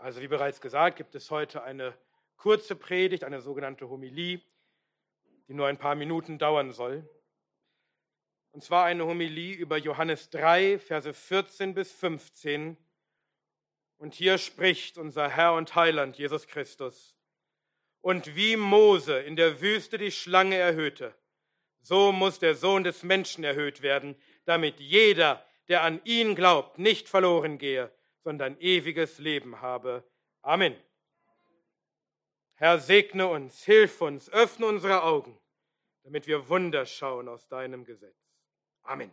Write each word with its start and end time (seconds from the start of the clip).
Also 0.00 0.22
wie 0.22 0.28
bereits 0.28 0.62
gesagt, 0.62 0.96
gibt 0.96 1.14
es 1.14 1.30
heute 1.30 1.62
eine 1.62 1.92
kurze 2.38 2.74
Predigt, 2.74 3.22
eine 3.22 3.42
sogenannte 3.42 3.90
Homilie, 3.90 4.40
die 5.46 5.52
nur 5.52 5.66
ein 5.66 5.76
paar 5.76 5.94
Minuten 5.94 6.38
dauern 6.38 6.72
soll. 6.72 7.06
Und 8.52 8.64
zwar 8.64 8.86
eine 8.86 9.04
Homilie 9.04 9.54
über 9.54 9.76
Johannes 9.76 10.30
3, 10.30 10.78
Verse 10.78 11.12
14 11.12 11.74
bis 11.74 11.92
15. 11.92 12.78
Und 13.98 14.14
hier 14.14 14.38
spricht 14.38 14.96
unser 14.96 15.28
Herr 15.28 15.52
und 15.52 15.74
Heiland 15.74 16.16
Jesus 16.16 16.46
Christus. 16.46 17.14
Und 18.00 18.34
wie 18.34 18.56
Mose 18.56 19.20
in 19.20 19.36
der 19.36 19.60
Wüste 19.60 19.98
die 19.98 20.10
Schlange 20.10 20.56
erhöhte, 20.56 21.14
so 21.82 22.10
muss 22.10 22.38
der 22.38 22.54
Sohn 22.54 22.84
des 22.84 23.02
Menschen 23.02 23.44
erhöht 23.44 23.82
werden, 23.82 24.16
damit 24.46 24.80
jeder, 24.80 25.44
der 25.68 25.82
an 25.82 26.00
ihn 26.04 26.34
glaubt, 26.34 26.78
nicht 26.78 27.06
verloren 27.06 27.58
gehe, 27.58 27.92
sondern 28.22 28.58
ewiges 28.60 29.18
Leben 29.18 29.60
habe. 29.60 30.04
Amen. 30.42 30.76
Herr, 32.54 32.78
segne 32.78 33.26
uns, 33.26 33.64
hilf 33.64 34.00
uns, 34.02 34.28
öffne 34.30 34.66
unsere 34.66 35.02
Augen, 35.02 35.38
damit 36.02 36.26
wir 36.26 36.48
Wunder 36.48 36.84
schauen 36.84 37.28
aus 37.28 37.48
deinem 37.48 37.84
Gesetz. 37.84 38.16
Amen. 38.82 39.10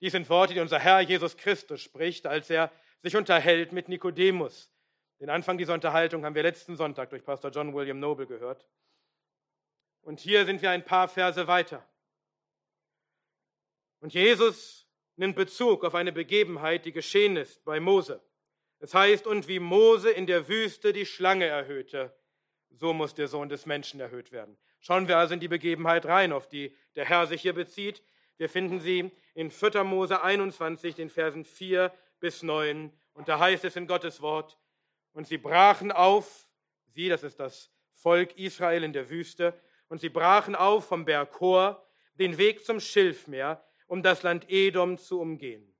Dies 0.00 0.12
sind 0.12 0.28
Worte, 0.28 0.52
die 0.52 0.60
unser 0.60 0.78
Herr 0.78 1.00
Jesus 1.00 1.36
Christus 1.36 1.80
spricht, 1.80 2.26
als 2.26 2.50
er 2.50 2.72
sich 2.98 3.16
unterhält 3.16 3.72
mit 3.72 3.88
Nikodemus. 3.88 4.70
Den 5.20 5.30
Anfang 5.30 5.56
dieser 5.56 5.74
Unterhaltung 5.74 6.24
haben 6.24 6.34
wir 6.34 6.42
letzten 6.42 6.76
Sonntag 6.76 7.10
durch 7.10 7.24
Pastor 7.24 7.50
John 7.50 7.72
William 7.72 8.00
Noble 8.00 8.26
gehört. 8.26 8.66
Und 10.02 10.18
hier 10.18 10.44
sind 10.44 10.60
wir 10.60 10.70
ein 10.70 10.84
paar 10.84 11.06
Verse 11.08 11.46
weiter. 11.46 11.88
Und 14.00 14.12
Jesus 14.12 14.88
nimmt 15.16 15.36
Bezug 15.36 15.84
auf 15.84 15.94
eine 15.94 16.12
Begebenheit, 16.12 16.84
die 16.84 16.92
geschehen 16.92 17.36
ist 17.36 17.64
bei 17.64 17.80
Mose. 17.80 18.22
Es 18.78 18.94
heißt, 18.94 19.26
und 19.26 19.46
wie 19.48 19.60
Mose 19.60 20.10
in 20.10 20.26
der 20.26 20.48
Wüste 20.48 20.92
die 20.92 21.06
Schlange 21.06 21.46
erhöhte, 21.46 22.14
so 22.70 22.92
muss 22.92 23.14
der 23.14 23.28
Sohn 23.28 23.48
des 23.48 23.66
Menschen 23.66 24.00
erhöht 24.00 24.32
werden. 24.32 24.56
Schauen 24.80 25.06
wir 25.06 25.18
also 25.18 25.34
in 25.34 25.40
die 25.40 25.48
Begebenheit 25.48 26.06
rein, 26.06 26.32
auf 26.32 26.48
die 26.48 26.74
der 26.96 27.04
Herr 27.04 27.26
sich 27.26 27.42
hier 27.42 27.52
bezieht. 27.52 28.02
Wir 28.38 28.48
finden 28.48 28.80
sie 28.80 29.12
in 29.34 29.50
4. 29.50 29.84
Mose 29.84 30.22
21, 30.22 30.96
den 30.96 31.10
Versen 31.10 31.44
4 31.44 31.92
bis 32.18 32.42
9. 32.42 32.92
Und 33.14 33.28
da 33.28 33.38
heißt 33.38 33.64
es 33.64 33.76
in 33.76 33.86
Gottes 33.86 34.20
Wort, 34.20 34.58
und 35.12 35.26
sie 35.26 35.38
brachen 35.38 35.92
auf, 35.92 36.48
sie, 36.88 37.08
das 37.08 37.22
ist 37.22 37.38
das 37.38 37.70
Volk 37.92 38.36
Israel 38.38 38.82
in 38.82 38.92
der 38.92 39.10
Wüste, 39.10 39.54
und 39.88 40.00
sie 40.00 40.08
brachen 40.08 40.56
auf 40.56 40.86
vom 40.86 41.04
Berg 41.04 41.38
Hor 41.38 41.86
den 42.14 42.38
Weg 42.38 42.64
zum 42.64 42.80
Schilfmeer, 42.80 43.62
um 43.86 44.02
das 44.02 44.22
Land 44.22 44.48
Edom 44.48 44.98
zu 44.98 45.20
umgehen. 45.20 45.74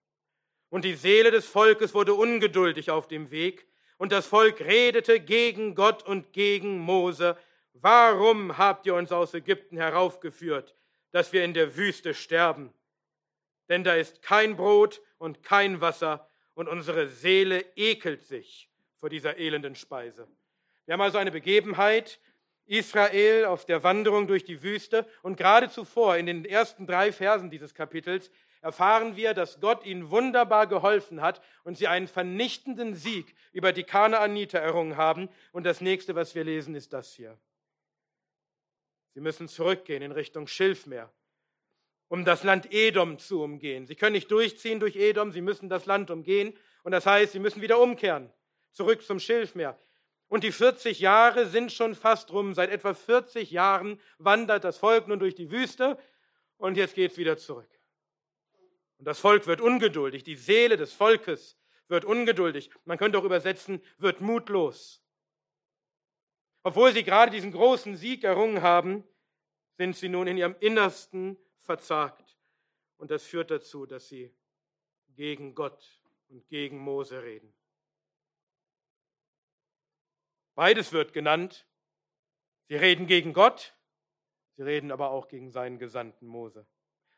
Und 0.69 0.85
die 0.85 0.95
Seele 0.95 1.31
des 1.31 1.47
Volkes 1.47 1.95
wurde 1.95 2.15
ungeduldig 2.15 2.91
auf 2.91 3.09
dem 3.09 3.31
Weg, 3.31 3.67
und 3.99 4.11
das 4.11 4.27
Volk 4.27 4.61
redete 4.61 5.21
gegen 5.21 5.75
Gott 5.77 6.03
und 6.03 6.33
gegen 6.33 6.79
Mose. 6.79 7.37
Warum 7.75 8.59
habt 8.59 8.85
ihr 8.87 8.95
uns 8.95 9.13
aus 9.13 9.33
Ägypten 9.33 9.77
heraufgeführt, 9.77 10.75
dass 11.13 11.33
wir 11.33 11.45
in 11.45 11.55
der 11.55 11.77
Wüste 11.77 12.13
sterben? 12.13 12.73
Denn 13.69 13.85
da 13.85 13.95
ist 13.95 14.21
kein 14.23 14.57
Brot 14.57 15.01
und 15.19 15.43
kein 15.43 15.81
Wasser, 15.81 16.29
und 16.55 16.69
unsere 16.69 17.07
Seele 17.07 17.65
ekelt 17.77 18.25
sich 18.25 18.69
vor 18.97 19.09
dieser 19.09 19.39
elenden 19.39 19.75
Speise. 19.75 20.29
Wir 20.85 20.95
haben 20.95 21.01
also 21.01 21.19
eine 21.19 21.31
Begebenheit, 21.31 22.21
Israel 22.73 23.45
auf 23.45 23.67
der 23.67 23.83
Wanderung 23.83 24.27
durch 24.27 24.45
die 24.45 24.63
Wüste. 24.63 25.07
Und 25.23 25.37
gerade 25.37 25.69
zuvor, 25.69 26.17
in 26.17 26.27
den 26.27 26.45
ersten 26.45 26.87
drei 26.87 27.13
Versen 27.13 27.51
dieses 27.51 27.75
Kapitels, 27.75 28.31
erfahren 28.63 29.17
wir, 29.17 29.35
dass 29.35 29.61
Gott 29.61 29.85
ihnen 29.85 30.11
wunderbar 30.11 30.67
geholfen 30.67 31.21
hat 31.21 31.43
und 31.65 31.77
sie 31.77 31.89
einen 31.89 32.09
vernichtenden 32.09 32.95
Sieg 32.95 33.35
über 33.53 33.73
die 33.73 33.83
Kanaaniter 33.83 34.59
errungen 34.59 34.97
haben. 34.97 35.29
Und 35.53 35.65
das 35.65 35.81
nächste, 35.81 36.15
was 36.15 36.35
wir 36.35 36.45
lesen, 36.45 36.75
ist 36.75 36.93
das 36.93 37.13
hier. 37.13 37.37
Sie 39.15 39.21
müssen 39.21 39.49
zurückgehen 39.49 40.03
in 40.03 40.13
Richtung 40.13 40.47
Schilfmeer, 40.47 41.13
um 42.09 42.25
das 42.25 42.45
Land 42.45 42.73
Edom 42.73 43.19
zu 43.19 43.43
umgehen. 43.43 43.87
Sie 43.87 43.97
können 43.97 44.15
nicht 44.15 44.31
durchziehen 44.31 44.81
durch 44.81 44.97
Edom, 44.97 45.33
sie 45.33 45.43
müssen 45.43 45.69
das 45.69 45.85
Land 45.85 46.11
umgehen. 46.11 46.57
Und 46.85 46.93
das 46.93 47.05
heißt, 47.05 47.33
sie 47.33 47.39
müssen 47.39 47.61
wieder 47.61 47.79
umkehren, 47.79 48.31
zurück 48.71 49.03
zum 49.03 49.21
Schilfmeer. 49.21 49.79
Und 50.33 50.45
die 50.45 50.53
40 50.53 50.99
Jahre 50.99 51.45
sind 51.45 51.73
schon 51.73 51.95
fast 51.95 52.33
rum. 52.33 52.55
Seit 52.55 52.71
etwa 52.71 52.95
40 52.95 53.51
Jahren 53.51 54.01
wandert 54.17 54.65
das 54.65 54.79
Volk 54.79 55.07
nun 55.07 55.19
durch 55.19 55.35
die 55.35 55.51
Wüste 55.51 55.99
und 56.57 56.79
jetzt 56.79 56.95
geht 56.95 57.13
es 57.13 57.19
wieder 57.19 57.37
zurück. 57.37 57.69
Und 58.97 59.05
das 59.05 59.19
Volk 59.19 59.47
wird 59.47 59.61
ungeduldig, 59.61 60.23
die 60.23 60.37
Seele 60.37 60.79
des 60.79 60.95
Volkes 60.95 61.59
wird 61.89 62.07
ungeduldig. 62.07 62.71
Man 62.87 62.97
könnte 62.97 63.19
auch 63.19 63.25
übersetzen, 63.25 63.83
wird 63.99 64.23
mutlos. 64.23 65.05
Obwohl 66.63 66.95
sie 66.95 67.05
gerade 67.05 67.31
diesen 67.31 67.53
großen 67.53 67.95
Sieg 67.95 68.25
errungen 68.25 68.63
haben, 68.63 69.05
sind 69.77 69.97
sie 69.97 70.09
nun 70.09 70.29
in 70.29 70.39
ihrem 70.39 70.57
Innersten 70.61 71.37
verzagt. 71.59 72.39
Und 72.97 73.11
das 73.11 73.23
führt 73.23 73.51
dazu, 73.51 73.85
dass 73.85 74.09
sie 74.09 74.35
gegen 75.15 75.55
Gott 75.55 76.01
und 76.31 76.49
gegen 76.49 76.79
Mose 76.79 77.23
reden. 77.23 77.53
Beides 80.55 80.93
wird 80.93 81.13
genannt. 81.13 81.67
Sie 82.69 82.77
reden 82.77 83.07
gegen 83.07 83.33
Gott, 83.33 83.75
sie 84.57 84.63
reden 84.63 84.93
aber 84.93 85.11
auch 85.11 85.29
gegen 85.29 85.51
seinen 85.51 85.79
Gesandten 85.79 86.27
Mose. 86.27 86.67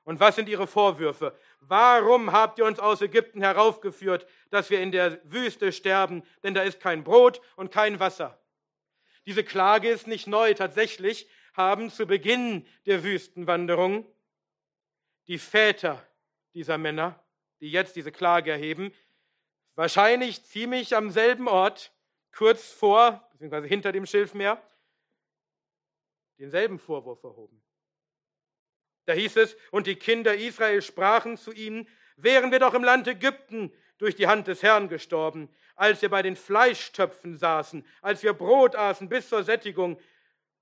Und 0.05 0.21
was 0.21 0.37
sind 0.37 0.49
ihre 0.49 0.67
Vorwürfe? 0.67 1.39
Warum 1.61 2.33
habt 2.33 2.59
ihr 2.59 2.67
uns 2.67 2.79
aus 2.79 3.01
Ägypten 3.01 3.41
heraufgeführt, 3.41 4.27
dass 4.51 4.69
wir 4.69 4.81
in 4.81 4.93
der 4.93 5.19
Wüste 5.25 5.73
sterben, 5.73 6.23
denn 6.43 6.55
da 6.55 6.63
ist 6.63 6.81
kein 6.81 7.05
Brot 7.05 7.41
und 7.57 7.73
kein 7.73 8.01
Wasser? 8.01 8.39
Diese 9.27 9.45
Klage 9.45 9.89
ist 9.89 10.07
nicht 10.07 10.27
neu. 10.27 10.53
Tatsächlich 10.53 11.29
haben 11.55 11.89
zu 11.89 12.07
Beginn 12.07 12.67
der 12.85 13.03
Wüstenwanderung 13.03 14.07
die 15.27 15.39
Väter 15.39 16.07
dieser 16.53 16.77
Männer, 16.77 17.19
die 17.61 17.71
jetzt 17.71 17.97
diese 17.97 18.13
Klage 18.13 18.51
erheben, 18.51 18.93
wahrscheinlich 19.75 20.45
ziemlich 20.45 20.95
am 20.95 21.11
selben 21.11 21.49
Ort 21.49 21.94
kurz 22.37 22.73
vor, 22.73 23.29
beziehungsweise 23.33 23.67
hinter 23.67 23.93
dem 23.93 24.07
Schilfmeer, 24.07 24.63
denselben 26.39 26.79
Vorwurf 26.79 27.23
erhoben. 27.23 27.63
Da 29.07 29.13
hieß 29.13 29.37
es, 29.37 29.57
und 29.71 29.87
die 29.87 29.97
Kinder 29.97 30.35
Israel 30.35 30.83
sprachen 30.83 31.37
zu 31.37 31.53
ihnen, 31.53 31.89
wären 32.17 32.51
wir 32.51 32.59
doch 32.59 32.75
im 32.75 32.85
Land 32.85 33.07
Ägypten 33.07 33.73
durch 33.99 34.17
die 34.17 34.27
Hand 34.27 34.47
des 34.49 34.63
Herrn 34.63 34.89
gestorben, 34.89 35.49
als 35.77 36.03
wir 36.03 36.09
bei 36.09 36.23
den 36.23 36.37
Fleischtöpfen 36.37 37.37
saßen, 37.37 37.87
als 38.01 38.23
wir 38.23 38.33
Brot 38.33 38.77
aßen 38.77 39.09
bis 39.09 39.29
zur 39.29 39.43
Sättigung, 39.43 40.01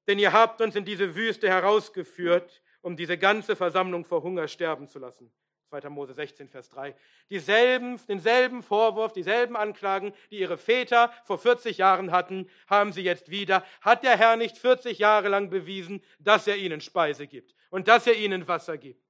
denn 0.07 0.19
ihr 0.19 0.33
habt 0.33 0.61
uns 0.61 0.75
in 0.75 0.85
diese 0.85 1.15
Wüste 1.15 1.49
herausgeführt, 1.49 2.63
um 2.81 2.97
diese 2.97 3.17
ganze 3.17 3.55
Versammlung 3.55 4.05
vor 4.05 4.23
Hunger 4.23 4.49
sterben 4.49 4.89
zu 4.89 4.99
lassen. 4.99 5.33
2. 5.81 5.89
Mose 5.89 6.13
16, 6.13 6.49
Vers 6.49 6.69
3. 6.69 6.95
Dieselben, 7.31 7.99
denselben 8.07 8.63
Vorwurf, 8.63 9.13
dieselben 9.13 9.57
Anklagen, 9.57 10.13
die 10.31 10.39
ihre 10.39 10.59
Väter 10.59 11.13
vor 11.25 11.39
40 11.39 11.79
Jahren 11.79 12.13
hatten, 12.13 12.49
haben 12.67 12.93
sie 12.93 13.03
jetzt 13.03 13.31
wieder. 13.31 13.65
Hat 13.81 14.03
der 14.03 14.19
Herr 14.19 14.37
nicht 14.37 14.59
40 14.59 14.99
Jahre 14.99 15.29
lang 15.29 15.49
bewiesen, 15.49 16.03
dass 16.19 16.47
er 16.47 16.57
ihnen 16.57 16.81
Speise 16.81 17.27
gibt 17.27 17.55
und 17.71 17.89
dass 17.89 18.07
er 18.07 18.17
ihnen 18.17 18.47
Wasser 18.49 18.77
gibt? 18.77 19.03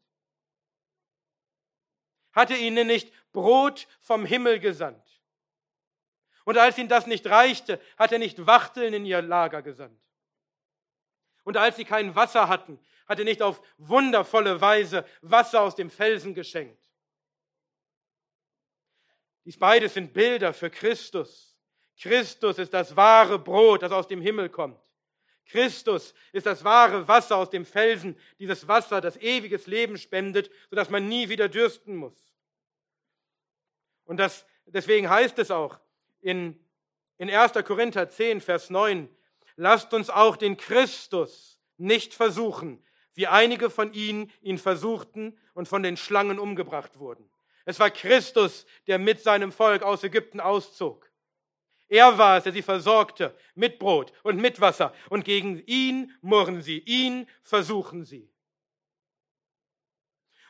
Hat 2.33 2.51
er 2.51 2.59
ihnen 2.59 2.87
nicht 2.87 3.13
Brot 3.33 3.89
vom 4.01 4.25
Himmel 4.25 4.61
gesandt? 4.61 5.21
Und 6.45 6.59
als 6.59 6.79
ihnen 6.79 6.89
das 6.89 7.07
nicht 7.07 7.27
reichte, 7.27 7.81
hat 7.99 8.13
er 8.13 8.19
nicht 8.19 8.47
Wachteln 8.47 8.95
in 8.95 9.05
ihr 9.05 9.23
Lager 9.23 9.63
gesandt. 9.63 10.01
Und 11.45 11.57
als 11.57 11.77
sie 11.77 11.85
kein 11.85 12.15
Wasser 12.15 12.49
hatten, 12.49 12.79
hat 13.07 13.19
er 13.19 13.25
nicht 13.25 13.43
auf 13.43 13.63
wundervolle 13.79 14.61
Weise 14.61 15.05
Wasser 15.21 15.63
aus 15.63 15.75
dem 15.75 15.91
Felsen 15.91 16.35
geschenkt. 16.35 16.83
Dies 19.45 19.59
beides 19.59 19.95
sind 19.95 20.13
Bilder 20.13 20.53
für 20.53 20.71
Christus. 20.71 21.59
Christus 22.01 22.59
ist 22.59 22.73
das 22.73 22.97
wahre 22.97 23.39
Brot, 23.39 23.83
das 23.83 23.93
aus 23.93 24.09
dem 24.09 24.21
Himmel 24.21 24.49
kommt. 24.49 24.79
Christus 25.47 26.15
ist 26.33 26.47
das 26.47 26.65
wahre 26.65 27.07
Wasser 27.09 27.37
aus 27.37 27.51
dem 27.51 27.65
Felsen, 27.65 28.17
dieses 28.39 28.69
Wasser, 28.69 29.01
das 29.01 29.17
ewiges 29.17 29.67
Leben 29.67 29.99
spendet, 29.99 30.51
sodass 30.71 30.89
man 30.89 31.09
nie 31.09 31.29
wieder 31.29 31.49
dürsten 31.49 31.97
muss. 31.97 32.33
Und 34.05 34.17
das, 34.17 34.47
deswegen 34.67 35.09
heißt 35.09 35.39
es 35.39 35.51
auch 35.51 35.79
in, 36.21 36.59
in 37.19 37.29
1. 37.29 37.53
Korinther 37.65 38.09
10, 38.09 38.41
Vers 38.41 38.71
9, 38.71 39.09
lasst 39.57 39.93
uns 39.93 40.11
auch 40.11 40.37
den 40.37 40.57
Christus 40.57 41.61
nicht 41.77 42.15
versuchen, 42.15 42.83
wie 43.15 43.27
einige 43.27 43.71
von 43.71 43.93
ihnen 43.93 44.31
ihn 44.41 44.59
versuchten 44.59 45.39
und 45.55 45.69
von 45.69 45.83
den 45.83 45.97
Schlangen 45.97 46.39
umgebracht 46.39 46.99
wurden. 46.99 47.29
Es 47.65 47.79
war 47.79 47.91
Christus, 47.91 48.67
der 48.87 48.99
mit 48.99 49.21
seinem 49.21 49.53
Volk 49.53 49.83
aus 49.83 50.03
Ägypten 50.03 50.41
auszog. 50.41 51.11
Er 51.89 52.17
war 52.19 52.39
es, 52.39 52.45
der 52.45 52.53
sie 52.53 52.63
versorgte 52.63 53.37
mit 53.55 53.79
Brot 53.79 54.13
und 54.23 54.41
mit 54.41 54.61
Wasser. 54.61 54.95
Und 55.11 55.25
gegen 55.25 55.63
ihn 55.67 56.13
murren 56.23 56.63
sie, 56.63 56.79
ihn 56.79 57.29
versuchen 57.43 58.05
sie. 58.05 58.31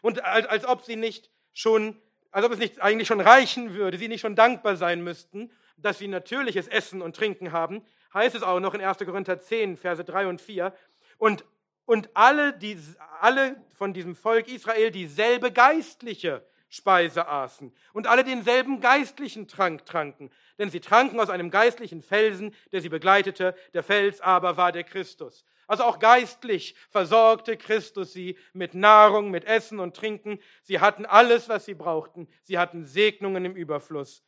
Und 0.00 0.25
als, 0.25 0.47
als 0.47 0.65
ob 0.65 0.82
sie 0.85 0.97
nicht 0.97 1.31
schon 1.53 2.00
als 2.32 2.47
ob 2.47 2.53
es 2.53 2.58
nicht 2.58 2.81
eigentlich 2.81 3.06
schon 3.06 3.20
reichen 3.20 3.75
würde, 3.75 3.99
sie 3.99 4.08
nicht 4.08 4.23
schon 4.23 4.35
dankbar 4.35 4.76
sein 4.76 5.05
müssten, 5.05 5.53
dass 5.76 5.99
sie 5.99 6.08
natürliches 6.08 6.67
Essen 6.67 7.03
und 7.03 7.15
Trinken 7.15 7.53
haben, 7.53 7.85
heißt 8.15 8.35
es 8.35 8.43
auch 8.43 8.58
noch 8.58 8.75
in 8.75 8.81
1. 8.81 8.99
Korinther 8.99 9.38
10, 9.38 9.76
Verse 9.76 10.03
3 10.03 10.26
und 10.26 10.41
4. 10.41 10.75
Und, 11.19 11.44
und 11.84 12.11
alle, 12.14 12.52
die, 12.52 12.79
alle 13.20 13.56
von 13.70 13.93
diesem 13.93 14.14
Volk 14.14 14.49
Israel 14.49 14.90
dieselbe 14.90 15.52
geistliche 15.52 16.46
Speise 16.69 17.29
aßen 17.29 17.75
und 17.93 18.06
alle 18.06 18.25
denselben 18.25 18.81
geistlichen 18.81 19.46
Trank 19.46 19.84
tranken, 19.84 20.31
denn 20.58 20.70
sie 20.70 20.81
tranken 20.81 21.20
aus 21.20 21.29
einem 21.29 21.50
geistlichen 21.50 22.00
Felsen, 22.00 22.55
der 22.73 22.81
sie 22.81 22.88
begleitete, 22.88 23.55
der 23.75 23.82
Fels 23.82 24.20
aber 24.20 24.56
war 24.56 24.73
der 24.73 24.84
Christus. 24.84 25.44
Also 25.67 25.84
auch 25.84 25.99
geistlich 25.99 26.75
versorgte 26.88 27.56
Christus 27.56 28.12
sie 28.12 28.38
mit 28.52 28.75
Nahrung, 28.75 29.31
mit 29.31 29.44
Essen 29.44 29.81
und 29.81 29.96
Trinken. 29.96 30.38
Sie 30.62 30.81
hatten 30.81 31.06
alles, 31.06 31.49
was 31.49 31.64
sie 31.64 31.75
brauchten. 31.75 32.29
Sie 32.43 32.58
hatten 32.58 32.84
Segnungen 32.84 33.44
im 33.44 33.56
Überfluss. 33.56 34.25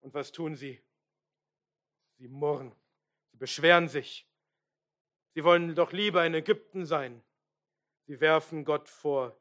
Und 0.00 0.14
was 0.14 0.32
tun 0.32 0.56
sie? 0.56 0.82
Sie 2.16 2.28
murren, 2.28 2.74
sie 3.30 3.36
beschweren 3.36 3.88
sich. 3.88 4.27
Sie 5.34 5.44
wollen 5.44 5.74
doch 5.74 5.92
lieber 5.92 6.24
in 6.24 6.34
Ägypten 6.34 6.86
sein. 6.86 7.22
Sie 8.06 8.20
werfen 8.20 8.64
Gott 8.64 8.88
vor, 8.88 9.38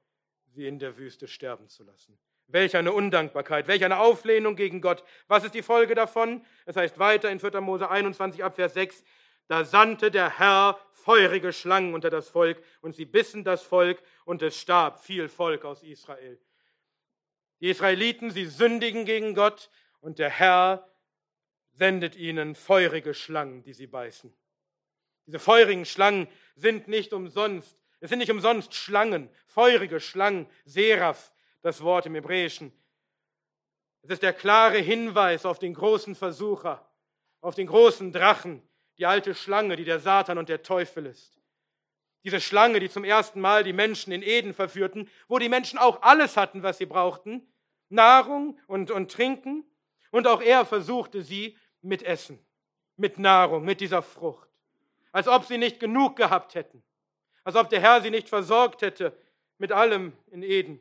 sie 0.48 0.68
in 0.68 0.80
der 0.80 0.98
Wüste 0.98 1.28
sterben 1.28 1.70
zu 1.70 1.84
lassen. 1.84 2.18
Welch 2.48 2.78
eine 2.78 2.94
Undankbarkeit, 2.94 3.68
welch 3.68 3.84
eine 3.84 4.00
Auflehnung 4.00 4.56
gegen 4.56 4.82
Gott. 4.82 5.04
Was 5.28 5.44
ist 5.44 5.54
die 5.54 5.62
Folge 5.62 5.96
davon? 5.96 6.46
Es 6.66 6.76
heißt 6.76 6.98
weiter 7.00 7.30
in 7.30 7.40
4. 7.40 7.60
Mose 7.62 7.90
21 7.90 8.44
Abvers 8.44 8.74
6, 8.74 9.04
da 9.48 9.64
sandte 9.64 10.12
der 10.12 10.40
Herr 10.40 10.80
feurige 10.92 11.54
Schlangen 11.54 11.94
unter 11.94 12.10
das 12.10 12.28
Volk 12.28 12.62
und 12.82 12.96
sie 12.96 13.06
bissen 13.06 13.44
das 13.44 13.64
Volk 13.64 14.02
und 14.26 14.42
es 14.42 14.58
starb 14.58 15.00
viel 15.00 15.30
Volk 15.30 15.64
aus 15.64 15.84
Israel. 15.84 16.40
Die 17.62 17.70
Israeliten, 17.70 18.30
sie 18.30 18.46
sündigen 18.46 19.06
gegen 19.06 19.34
Gott 19.34 19.70
und 20.02 20.20
der 20.20 20.30
Herr 20.30 20.88
sendet 21.72 22.16
ihnen 22.16 22.56
feurige 22.56 23.14
Schlangen, 23.14 23.64
die 23.64 23.74
sie 23.74 23.88
beißen. 23.88 24.36
Diese 25.28 25.40
feurigen 25.40 25.86
Schlangen 25.86 26.28
sind 26.56 26.88
nicht 26.88 27.14
umsonst. 27.14 27.78
Es 28.00 28.10
sind 28.10 28.20
nicht 28.20 28.32
umsonst 28.32 28.74
Schlangen, 28.74 29.30
feurige 29.46 30.00
Schlangen, 30.00 30.48
Seraph, 30.66 31.34
das 31.62 31.82
Wort 31.82 32.06
im 32.06 32.16
Hebräischen. 32.16 32.72
Es 34.04 34.10
ist 34.10 34.24
der 34.24 34.34
klare 34.34 34.78
Hinweis 34.78 35.46
auf 35.46 35.60
den 35.60 35.74
großen 35.74 36.16
Versucher, 36.16 36.90
auf 37.42 37.56
den 37.56 37.68
großen 37.68 38.14
Drachen, 38.14 38.62
die 38.98 39.06
alte 39.06 39.36
Schlange, 39.36 39.76
die 39.76 39.84
der 39.84 40.00
Satan 40.00 40.38
und 40.38 40.48
der 40.48 40.64
Teufel 40.64 41.06
ist. 41.06 41.38
Diese 42.24 42.40
Schlange, 42.40 42.80
die 42.80 42.90
zum 42.90 43.04
ersten 43.04 43.42
Mal 43.42 43.64
die 43.64 43.74
Menschen 43.74 44.14
in 44.14 44.24
Eden 44.24 44.54
verführten, 44.54 45.10
wo 45.28 45.40
die 45.40 45.50
Menschen 45.50 45.78
auch 45.78 46.02
alles 46.04 46.38
hatten, 46.38 46.64
was 46.64 46.78
sie 46.78 46.86
brauchten, 46.86 47.46
Nahrung 47.90 48.60
und, 48.68 48.92
und 48.92 49.12
Trinken. 49.12 49.66
Und 50.12 50.28
auch 50.28 50.42
er 50.42 50.66
versuchte 50.66 51.22
sie 51.22 51.58
mit 51.82 52.04
Essen, 52.04 52.40
mit 52.96 53.20
Nahrung, 53.20 53.66
mit 53.66 53.82
dieser 53.82 54.02
Frucht. 54.02 54.47
Als 55.12 55.28
ob 55.28 55.46
sie 55.46 55.58
nicht 55.58 55.80
genug 55.80 56.16
gehabt 56.16 56.56
hätten. 56.56 56.84
Als 57.44 57.56
ob 57.56 57.70
der 57.70 57.82
Herr 57.82 58.02
sie 58.02 58.12
nicht 58.12 58.30
versorgt 58.30 58.82
hätte 58.82 59.18
mit 59.58 59.72
allem 59.72 60.14
in 60.28 60.44
Eden. 60.44 60.80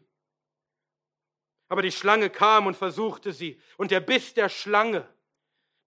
Aber 1.68 1.82
die 1.82 1.92
Schlange 1.92 2.30
kam 2.30 2.66
und 2.66 2.76
versuchte 2.76 3.32
sie. 3.32 3.60
Und 3.76 3.90
der 3.90 4.00
Biss 4.00 4.34
der 4.34 4.48
Schlange 4.48 5.08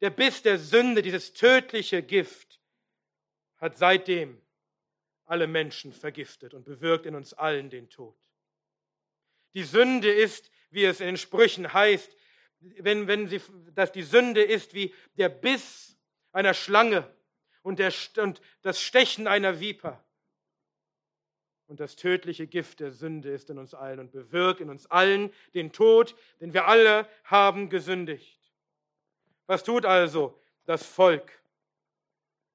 der 0.02 0.10
Biss 0.10 0.42
der 0.42 0.58
Sünde, 0.58 1.02
dieses 1.02 1.34
tödliche 1.34 2.02
Gift, 2.02 2.60
hat 3.58 3.78
seitdem 3.78 4.42
alle 5.26 5.48
Menschen 5.48 5.94
vergiftet 5.94 6.54
und 6.54 6.64
bewirkt 6.64 7.06
in 7.06 7.16
uns 7.16 7.34
allen 7.34 7.70
den 7.70 7.90
Tod. 7.90 8.18
Die 9.54 9.64
Sünde 9.64 10.12
ist, 10.12 10.52
wie 10.70 10.86
es 10.86 11.02
in 11.02 11.08
den 11.08 11.18
Sprüchen 11.18 11.74
heißt, 11.74 12.16
wenn, 12.60 13.08
wenn 13.08 13.28
sie, 13.28 13.42
dass 13.74 13.92
die 13.92 14.04
Sünde 14.04 14.42
ist 14.42 14.74
wie 14.74 14.94
der 15.18 15.30
Biss 15.30 15.98
einer 16.32 16.54
Schlange 16.54 17.10
und, 17.70 17.78
der, 17.78 17.94
und 18.18 18.42
das 18.64 18.82
Stechen 18.82 19.28
einer 19.28 19.60
Viper. 19.60 20.04
Und 21.68 21.80
das 21.80 21.96
tödliche 21.96 22.48
Gift 22.48 22.80
der 22.80 22.92
Sünde 22.92 23.30
ist 23.30 23.52
in 23.52 23.60
uns 23.60 23.76
allen 23.76 24.00
und 24.00 24.12
bewirkt 24.12 24.60
in 24.60 24.72
uns 24.72 24.88
allen 24.88 25.32
den 25.54 25.72
Tod, 25.72 26.16
denn 26.42 26.52
wir 26.52 26.68
alle 26.68 27.08
haben 27.26 27.70
gesündigt. 27.70 28.40
Was 29.46 29.64
tut 29.64 29.86
also 29.86 30.40
das 30.66 30.84
Volk, 30.84 31.32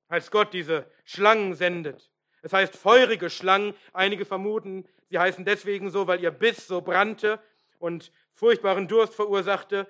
als 0.08 0.32
Gott 0.32 0.52
diese 0.52 0.90
Schlangen 1.04 1.54
sendet? 1.54 2.10
Es 2.42 2.52
heißt 2.52 2.76
feurige 2.76 3.30
Schlangen. 3.30 3.74
Einige 3.92 4.24
vermuten, 4.24 4.84
sie 5.06 5.20
heißen 5.20 5.44
deswegen 5.44 5.90
so, 5.90 6.08
weil 6.08 6.20
ihr 6.20 6.32
Biss 6.32 6.66
so 6.66 6.80
brannte 6.80 7.40
und 7.78 8.10
furchtbaren 8.32 8.88
Durst 8.88 9.14
verursachte. 9.14 9.86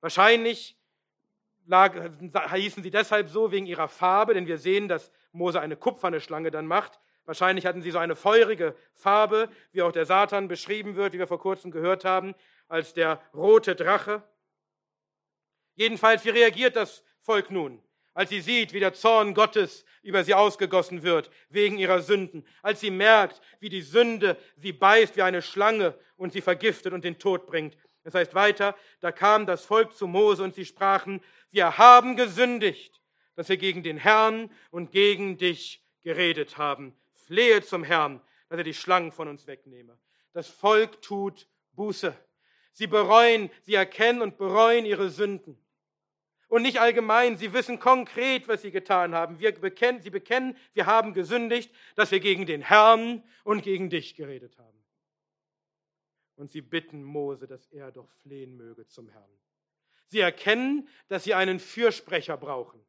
Wahrscheinlich 0.00 0.76
lag, 1.66 1.94
hießen 2.54 2.82
sie 2.82 2.90
deshalb 2.90 3.28
so 3.28 3.50
wegen 3.50 3.66
ihrer 3.66 3.88
Farbe, 3.88 4.34
denn 4.34 4.46
wir 4.46 4.58
sehen, 4.58 4.88
dass 4.88 5.10
Mose 5.32 5.60
eine 5.60 5.76
kupferne 5.76 6.20
Schlange 6.20 6.50
dann 6.50 6.66
macht. 6.66 7.00
Wahrscheinlich 7.24 7.64
hatten 7.64 7.82
sie 7.82 7.90
so 7.90 7.98
eine 7.98 8.16
feurige 8.16 8.76
Farbe, 8.94 9.48
wie 9.72 9.82
auch 9.82 9.92
der 9.92 10.04
Satan 10.04 10.48
beschrieben 10.48 10.94
wird, 10.96 11.14
wie 11.14 11.18
wir 11.18 11.26
vor 11.26 11.40
kurzem 11.40 11.70
gehört 11.70 12.04
haben, 12.04 12.34
als 12.68 12.92
der 12.92 13.20
rote 13.32 13.74
Drache. 13.74 14.22
Jedenfalls, 15.74 16.24
wie 16.24 16.30
reagiert 16.30 16.76
das 16.76 17.02
Volk 17.20 17.50
nun, 17.50 17.82
als 18.12 18.30
sie 18.30 18.40
sieht, 18.40 18.72
wie 18.72 18.80
der 18.80 18.92
Zorn 18.92 19.34
Gottes 19.34 19.84
über 20.02 20.22
sie 20.22 20.34
ausgegossen 20.34 21.02
wird 21.02 21.30
wegen 21.48 21.78
ihrer 21.78 22.00
Sünden, 22.00 22.46
als 22.62 22.80
sie 22.80 22.90
merkt, 22.90 23.40
wie 23.58 23.70
die 23.70 23.82
Sünde 23.82 24.36
sie 24.56 24.72
beißt 24.72 25.16
wie 25.16 25.22
eine 25.22 25.42
Schlange 25.42 25.98
und 26.16 26.32
sie 26.32 26.42
vergiftet 26.42 26.92
und 26.92 27.04
den 27.04 27.18
Tod 27.18 27.46
bringt. 27.46 27.76
Das 28.04 28.14
heißt 28.14 28.34
weiter, 28.34 28.76
da 29.00 29.10
kam 29.10 29.46
das 29.46 29.64
Volk 29.64 29.94
zu 29.96 30.06
Mose 30.06 30.42
und 30.42 30.54
sie 30.54 30.66
sprachen, 30.66 31.22
wir 31.50 31.78
haben 31.78 32.16
gesündigt, 32.16 33.00
dass 33.34 33.48
wir 33.48 33.56
gegen 33.56 33.82
den 33.82 33.96
Herrn 33.96 34.50
und 34.70 34.92
gegen 34.92 35.38
dich 35.38 35.82
geredet 36.02 36.58
haben. 36.58 36.94
Flehe 37.26 37.62
zum 37.62 37.82
Herrn, 37.82 38.20
dass 38.48 38.58
er 38.58 38.64
die 38.64 38.74
Schlangen 38.74 39.10
von 39.10 39.26
uns 39.26 39.46
wegnehme. 39.46 39.98
Das 40.32 40.48
Volk 40.48 41.00
tut 41.00 41.48
Buße. 41.72 42.14
Sie 42.72 42.86
bereuen, 42.86 43.50
sie 43.62 43.74
erkennen 43.74 44.20
und 44.20 44.36
bereuen 44.36 44.84
ihre 44.84 45.08
Sünden. 45.08 45.58
Und 46.48 46.62
nicht 46.62 46.80
allgemein, 46.80 47.36
sie 47.36 47.52
wissen 47.52 47.78
konkret, 47.78 48.46
was 48.48 48.62
sie 48.62 48.70
getan 48.70 49.14
haben. 49.14 49.40
Wir 49.40 49.52
bekennen, 49.52 50.02
sie 50.02 50.10
bekennen, 50.10 50.56
wir 50.72 50.86
haben 50.86 51.14
gesündigt, 51.14 51.72
dass 51.96 52.10
wir 52.10 52.20
gegen 52.20 52.46
den 52.46 52.60
Herrn 52.60 53.22
und 53.44 53.62
gegen 53.62 53.90
dich 53.90 54.14
geredet 54.14 54.58
haben. 54.58 54.73
Und 56.36 56.50
sie 56.50 56.62
bitten 56.62 57.02
Mose, 57.04 57.46
dass 57.46 57.66
er 57.66 57.92
doch 57.92 58.08
flehen 58.22 58.56
möge 58.56 58.86
zum 58.86 59.08
Herrn. 59.08 59.30
Sie 60.06 60.20
erkennen, 60.20 60.88
dass 61.08 61.24
sie 61.24 61.34
einen 61.34 61.60
Fürsprecher 61.60 62.36
brauchen. 62.36 62.84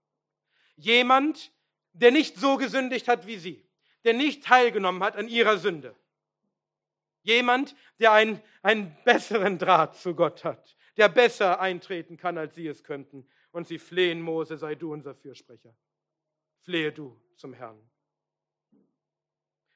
Jemand, 0.76 1.52
der 1.94 2.12
nicht 2.12 2.38
so 2.38 2.58
gesündigt 2.58 3.08
hat 3.08 3.28
wie 3.28 3.38
sie, 3.38 3.66
der 4.04 4.14
nicht 4.14 4.44
teilgenommen 4.44 5.04
hat 5.04 5.16
an 5.16 5.28
ihrer 5.28 5.58
Sünde. 5.58 5.96
Jemand, 7.22 7.76
der 8.00 8.12
einen, 8.12 8.42
einen 8.62 8.96
besseren 9.04 9.58
Draht 9.58 9.96
zu 9.96 10.14
Gott 10.14 10.44
hat, 10.44 10.76
der 10.98 11.10
besser 11.10 11.60
eintreten 11.60 12.18
kann, 12.18 12.38
als 12.38 12.56
sie 12.56 12.68
es 12.68 12.84
könnten 12.84 13.28
und 13.52 13.68
sie 13.68 13.80
flehen, 13.80 14.22
Mose, 14.22 14.58
sei 14.58 14.76
du 14.76 14.94
unser 14.94 15.16
Fürsprecher. 15.16 15.76
Flehe 16.60 16.92
du 16.92 17.20
zum 17.36 17.54
Herrn. 17.54 17.80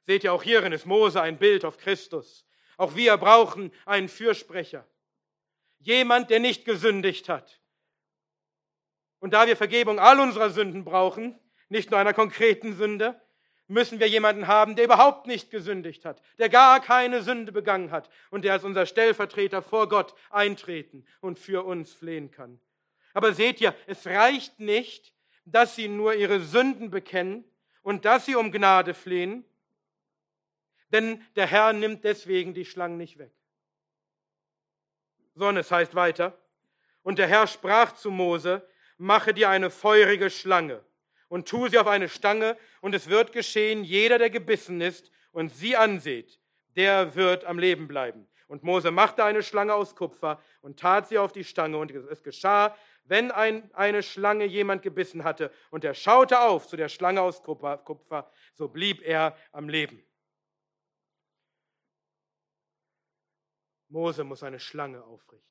Seht 0.01 0.23
ihr, 0.23 0.33
auch 0.33 0.43
hierin 0.43 0.73
ist 0.73 0.85
Mose 0.85 1.21
ein 1.21 1.37
Bild 1.37 1.65
auf 1.65 1.77
Christus. 1.77 2.45
Auch 2.79 2.95
wir 2.95 3.17
brauchen 3.17 3.73
einen 3.85 4.07
Fürsprecher. 4.07 4.87
Jemand, 5.79 6.29
der 6.29 6.39
nicht 6.39 6.63
gesündigt 6.63 7.27
hat. 7.27 7.59
Und 9.19 9.33
da 9.33 9.47
wir 9.47 9.57
Vergebung 9.57 9.99
all 9.99 10.17
unserer 10.21 10.49
Sünden 10.49 10.85
brauchen, 10.85 11.37
nicht 11.67 11.91
nur 11.91 11.99
einer 11.99 12.13
konkreten 12.13 12.77
Sünde, 12.77 13.19
müssen 13.67 13.99
wir 13.99 14.07
jemanden 14.07 14.47
haben, 14.47 14.77
der 14.77 14.85
überhaupt 14.85 15.27
nicht 15.27 15.51
gesündigt 15.51 16.05
hat, 16.05 16.21
der 16.37 16.47
gar 16.47 16.79
keine 16.79 17.21
Sünde 17.21 17.51
begangen 17.51 17.91
hat 17.91 18.09
und 18.31 18.45
der 18.45 18.53
als 18.53 18.63
unser 18.63 18.85
Stellvertreter 18.85 19.61
vor 19.61 19.89
Gott 19.89 20.15
eintreten 20.29 21.05
und 21.19 21.37
für 21.37 21.65
uns 21.65 21.91
flehen 21.91 22.31
kann. 22.31 22.61
Aber 23.13 23.33
seht 23.33 23.59
ihr, 23.59 23.75
es 23.87 24.07
reicht 24.07 24.61
nicht, 24.61 25.13
dass 25.43 25.75
sie 25.75 25.89
nur 25.89 26.13
ihre 26.13 26.39
Sünden 26.39 26.91
bekennen 26.91 27.43
und 27.81 28.05
dass 28.05 28.25
sie 28.25 28.35
um 28.35 28.53
Gnade 28.53 28.93
flehen, 28.93 29.43
denn 30.91 31.23
der 31.35 31.47
Herr 31.47 31.73
nimmt 31.73 32.03
deswegen 32.03 32.53
die 32.53 32.65
Schlangen 32.65 32.97
nicht 32.97 33.17
weg. 33.17 33.31
Sondern 35.35 35.57
es 35.57 35.71
heißt 35.71 35.95
weiter, 35.95 36.37
und 37.03 37.17
der 37.17 37.27
Herr 37.27 37.47
sprach 37.47 37.93
zu 37.93 38.11
Mose, 38.11 38.67
mache 38.97 39.33
dir 39.33 39.49
eine 39.49 39.69
feurige 39.69 40.29
Schlange 40.29 40.83
und 41.29 41.47
tu 41.47 41.67
sie 41.67 41.77
auf 41.77 41.87
eine 41.87 42.09
Stange, 42.09 42.57
und 42.81 42.93
es 42.93 43.07
wird 43.07 43.31
geschehen, 43.31 43.83
jeder, 43.83 44.17
der 44.17 44.29
gebissen 44.29 44.81
ist 44.81 45.11
und 45.31 45.49
sie 45.49 45.77
ansieht, 45.77 46.39
der 46.75 47.15
wird 47.15 47.45
am 47.45 47.59
Leben 47.59 47.87
bleiben. 47.87 48.27
Und 48.47 48.63
Mose 48.63 48.89
machte 48.89 49.23
eine 49.23 49.43
Schlange 49.43 49.75
aus 49.75 49.95
Kupfer 49.95 50.41
und 50.61 50.79
tat 50.79 51.07
sie 51.07 51.19
auf 51.19 51.31
die 51.31 51.43
Stange, 51.43 51.77
und 51.77 51.91
es 51.91 52.23
geschah, 52.23 52.75
wenn 53.05 53.31
ein, 53.31 53.69
eine 53.73 54.03
Schlange 54.03 54.45
jemand 54.45 54.81
gebissen 54.81 55.23
hatte 55.23 55.51
und 55.71 55.83
er 55.83 55.93
schaute 55.93 56.39
auf 56.39 56.67
zu 56.67 56.77
der 56.77 56.89
Schlange 56.89 57.21
aus 57.21 57.41
Kupfer, 57.41 58.31
so 58.53 58.67
blieb 58.67 59.01
er 59.01 59.35
am 59.51 59.69
Leben. 59.69 60.03
Mose 63.89 64.23
muss 64.23 64.43
eine 64.43 64.59
Schlange 64.59 65.03
aufrichten. 65.03 65.47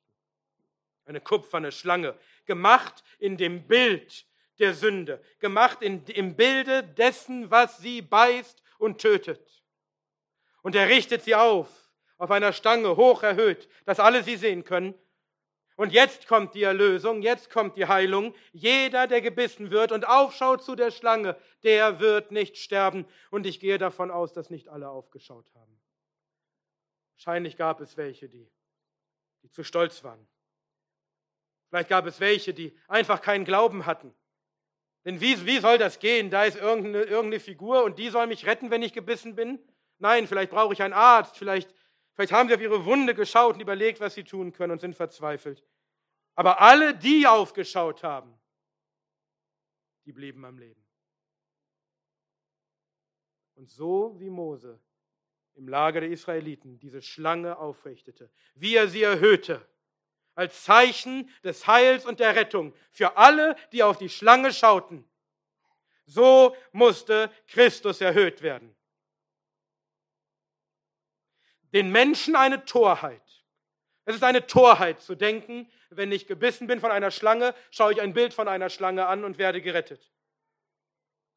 Eine 1.05 1.21
kupferne 1.21 1.71
Schlange, 1.71 2.17
gemacht 2.45 3.03
in 3.17 3.37
dem 3.37 3.67
Bild 3.67 4.25
der 4.59 4.73
Sünde, 4.73 5.21
gemacht 5.39 5.81
in, 5.81 6.05
im 6.05 6.35
Bilde 6.35 6.83
dessen, 6.83 7.49
was 7.49 7.77
sie 7.77 8.01
beißt 8.01 8.61
und 8.77 8.99
tötet. 8.99 9.63
Und 10.61 10.75
er 10.75 10.87
richtet 10.87 11.23
sie 11.23 11.35
auf, 11.35 11.69
auf 12.17 12.31
einer 12.31 12.53
Stange, 12.53 12.95
hoch 12.97 13.23
erhöht, 13.23 13.67
dass 13.85 13.99
alle 13.99 14.23
sie 14.23 14.35
sehen 14.35 14.63
können. 14.63 14.93
Und 15.77 15.93
jetzt 15.93 16.27
kommt 16.27 16.55
die 16.55 16.63
Erlösung, 16.63 17.21
jetzt 17.21 17.49
kommt 17.49 17.77
die 17.77 17.87
Heilung. 17.87 18.35
Jeder, 18.51 19.07
der 19.07 19.21
gebissen 19.21 19.71
wird 19.71 19.93
und 19.93 20.05
aufschaut 20.05 20.61
zu 20.61 20.75
der 20.75 20.91
Schlange, 20.91 21.37
der 21.63 22.01
wird 22.01 22.31
nicht 22.31 22.57
sterben. 22.57 23.05
Und 23.31 23.45
ich 23.45 23.61
gehe 23.61 23.77
davon 23.77 24.11
aus, 24.11 24.33
dass 24.33 24.49
nicht 24.49 24.67
alle 24.67 24.89
aufgeschaut 24.89 25.49
haben. 25.55 25.78
Wahrscheinlich 27.19 27.57
gab 27.57 27.81
es 27.81 27.95
welche, 27.97 28.29
die, 28.29 28.49
die 29.43 29.49
zu 29.49 29.63
stolz 29.63 30.03
waren. 30.03 30.27
Vielleicht 31.67 31.89
gab 31.89 32.05
es 32.05 32.19
welche, 32.19 32.53
die 32.53 32.75
einfach 32.87 33.21
keinen 33.21 33.45
Glauben 33.45 33.85
hatten. 33.85 34.13
Denn 35.05 35.21
wie, 35.21 35.45
wie 35.45 35.59
soll 35.59 35.77
das 35.77 35.99
gehen? 35.99 36.29
Da 36.29 36.45
ist 36.45 36.57
irgendeine, 36.57 37.03
irgendeine 37.03 37.39
Figur 37.39 37.83
und 37.83 37.99
die 37.99 38.09
soll 38.09 38.27
mich 38.27 38.45
retten, 38.45 38.71
wenn 38.71 38.83
ich 38.83 38.93
gebissen 38.93 39.35
bin? 39.35 39.59
Nein, 39.97 40.27
vielleicht 40.27 40.49
brauche 40.49 40.73
ich 40.73 40.81
einen 40.81 40.93
Arzt, 40.93 41.37
vielleicht 41.37 41.73
Vielleicht 42.19 42.33
haben 42.33 42.49
sie 42.49 42.55
auf 42.55 42.59
ihre 42.59 42.83
Wunde 42.83 43.15
geschaut 43.15 43.53
und 43.53 43.61
überlegt, 43.61 44.01
was 44.01 44.13
sie 44.13 44.25
tun 44.25 44.51
können 44.51 44.73
und 44.73 44.81
sind 44.81 44.93
verzweifelt. 44.93 45.65
Aber 46.35 46.59
alle, 46.59 46.93
die 46.93 47.25
aufgeschaut 47.25 48.03
haben, 48.03 48.37
die 50.03 50.11
blieben 50.11 50.43
am 50.43 50.57
Leben. 50.57 50.85
Und 53.55 53.69
so 53.69 54.19
wie 54.19 54.29
Mose 54.29 54.81
im 55.55 55.67
Lager 55.67 56.01
der 56.01 56.09
Israeliten 56.09 56.79
diese 56.79 57.01
Schlange 57.01 57.57
aufrichtete, 57.57 58.29
wie 58.55 58.75
er 58.75 58.87
sie 58.87 59.03
erhöhte, 59.03 59.65
als 60.35 60.63
Zeichen 60.63 61.29
des 61.43 61.67
Heils 61.67 62.05
und 62.05 62.19
der 62.19 62.35
Rettung 62.35 62.73
für 62.91 63.17
alle, 63.17 63.55
die 63.71 63.83
auf 63.83 63.97
die 63.97 64.09
Schlange 64.09 64.53
schauten, 64.53 65.09
so 66.05 66.55
musste 66.71 67.31
Christus 67.47 68.01
erhöht 68.01 68.41
werden 68.41 68.75
den 71.73 71.91
Menschen 71.91 72.35
eine 72.35 72.65
Torheit. 72.65 73.21
Es 74.05 74.15
ist 74.15 74.23
eine 74.23 74.47
Torheit 74.47 75.01
zu 75.01 75.15
denken, 75.15 75.69
wenn 75.89 76.11
ich 76.11 76.27
gebissen 76.27 76.67
bin 76.67 76.79
von 76.79 76.91
einer 76.91 77.11
Schlange, 77.11 77.53
schaue 77.71 77.93
ich 77.93 78.01
ein 78.01 78.13
Bild 78.13 78.33
von 78.33 78.47
einer 78.47 78.69
Schlange 78.69 79.05
an 79.05 79.23
und 79.23 79.37
werde 79.37 79.61
gerettet. 79.61 80.11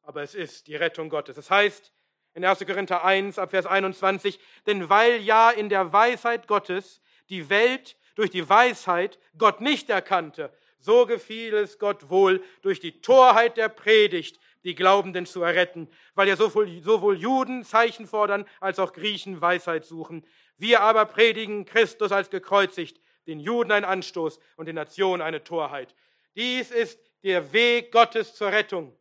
Aber 0.01 0.23
es 0.23 0.33
ist 0.35 0.67
die 0.67 0.75
Rettung 0.75 1.09
Gottes. 1.09 1.35
Das 1.35 1.49
heißt 1.49 1.93
in 2.33 2.43
1. 2.43 2.65
Korinther 2.65 3.03
1 3.03 3.37
ab 3.39 3.51
Vers 3.51 3.65
21, 3.65 4.39
denn 4.65 4.89
weil 4.89 5.21
ja 5.21 5.51
in 5.51 5.69
der 5.69 5.93
Weisheit 5.93 6.47
Gottes 6.47 7.01
die 7.29 7.49
Welt 7.49 7.95
durch 8.15 8.29
die 8.29 8.47
Weisheit 8.47 9.19
Gott 9.37 9.61
nicht 9.61 9.89
erkannte, 9.89 10.51
so 10.79 11.05
gefiel 11.05 11.53
es 11.53 11.79
Gott 11.79 12.09
wohl, 12.09 12.43
durch 12.61 12.79
die 12.79 13.01
Torheit 13.01 13.57
der 13.57 13.69
Predigt 13.69 14.39
die 14.63 14.75
Glaubenden 14.75 15.25
zu 15.25 15.41
erretten, 15.41 15.89
weil 16.15 16.27
ja 16.27 16.35
sowohl, 16.35 16.81
sowohl 16.81 17.17
Juden 17.17 17.63
Zeichen 17.63 18.07
fordern, 18.07 18.45
als 18.59 18.79
auch 18.79 18.93
Griechen 18.93 19.41
Weisheit 19.41 19.85
suchen. 19.85 20.25
Wir 20.57 20.81
aber 20.81 21.05
predigen 21.05 21.65
Christus 21.65 22.11
als 22.11 22.29
gekreuzigt, 22.29 22.99
den 23.27 23.39
Juden 23.39 23.71
ein 23.71 23.85
Anstoß 23.85 24.39
und 24.55 24.67
den 24.67 24.75
Nationen 24.75 25.21
eine 25.21 25.43
Torheit. 25.43 25.95
Dies 26.35 26.71
ist 26.71 26.99
der 27.23 27.53
Weg 27.53 27.91
Gottes 27.91 28.35
zur 28.35 28.51
Rettung. 28.51 28.97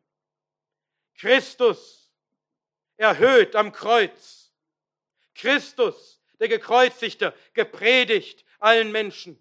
Christus 1.18 2.01
erhöht 3.02 3.56
am 3.56 3.72
Kreuz. 3.72 4.52
Christus, 5.34 6.22
der 6.38 6.48
Gekreuzigte, 6.48 7.34
gepredigt 7.52 8.44
allen 8.58 8.92
Menschen. 8.92 9.38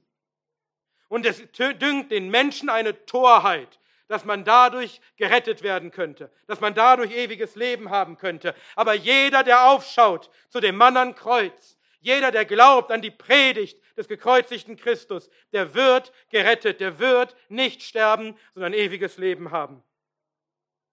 Und 1.07 1.25
es 1.25 1.43
dünkt 1.51 2.11
den 2.11 2.29
Menschen 2.29 2.69
eine 2.69 3.05
Torheit, 3.05 3.79
dass 4.07 4.25
man 4.25 4.43
dadurch 4.43 4.99
gerettet 5.15 5.61
werden 5.61 5.91
könnte, 5.91 6.31
dass 6.47 6.59
man 6.59 6.73
dadurch 6.73 7.11
ewiges 7.11 7.55
Leben 7.55 7.89
haben 7.91 8.17
könnte. 8.17 8.55
Aber 8.75 8.93
jeder, 8.93 9.43
der 9.43 9.69
aufschaut 9.69 10.29
zu 10.49 10.59
dem 10.59 10.75
Mann 10.75 10.97
am 10.97 11.15
Kreuz, 11.15 11.77
jeder, 11.99 12.31
der 12.31 12.45
glaubt 12.45 12.91
an 12.91 13.01
die 13.01 13.11
Predigt 13.11 13.79
des 13.95 14.07
gekreuzigten 14.07 14.75
Christus, 14.75 15.29
der 15.53 15.75
wird 15.75 16.11
gerettet, 16.29 16.79
der 16.79 16.97
wird 16.97 17.35
nicht 17.47 17.83
sterben, 17.83 18.37
sondern 18.53 18.73
ewiges 18.73 19.17
Leben 19.17 19.51
haben. 19.51 19.83